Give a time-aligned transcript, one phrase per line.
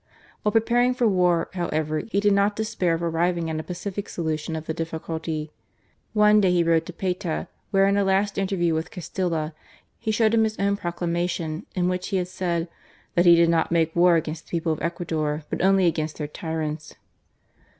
[0.41, 4.55] While preparing for war, however, he did not despair of arriving at a pacific solution
[4.55, 5.51] of the difficulty.
[6.13, 9.53] One day he rode to Payta, where in a last interview with Castilla
[9.99, 12.67] he showed him his own proclamation in which he had said,
[13.13, 16.25] "that he did not make war against the people of Ecuador but only against their
[16.25, 16.95] tyrants."